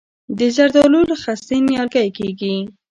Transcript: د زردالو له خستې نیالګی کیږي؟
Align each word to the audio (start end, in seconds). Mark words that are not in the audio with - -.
د 0.37 0.39
زردالو 0.55 1.01
له 1.09 1.15
خستې 1.23 1.55
نیالګی 1.67 2.09
کیږي؟ 2.17 2.55